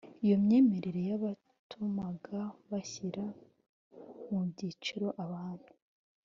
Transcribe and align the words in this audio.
iyo 0.25 0.35
myemerere 0.43 1.01
yatumaga 1.11 2.41
bashyira 2.69 3.23
mu 4.29 4.39
byiciro 4.49 5.07
abantu 5.25 5.71